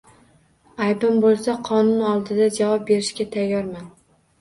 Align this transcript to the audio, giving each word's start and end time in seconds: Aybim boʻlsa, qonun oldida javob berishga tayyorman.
Aybim 0.85 1.19
boʻlsa, 1.27 1.55
qonun 1.69 2.09
oldida 2.15 2.51
javob 2.59 2.91
berishga 2.91 3.33
tayyorman. 3.41 3.91